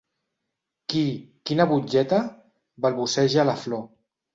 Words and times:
Qui, 0.93 1.03
quina 1.51 1.69
butlleta? 1.75 2.25
—balbuceja 2.27 3.51
la 3.53 3.61
Flor—. 3.67 3.91